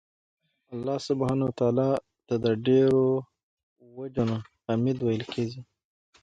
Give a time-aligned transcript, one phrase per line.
[0.73, 1.89] الله سبحانه وتعالی
[2.27, 3.05] ته د ډيرو
[3.97, 5.61] وَجُو نه حــمید ویل کیږي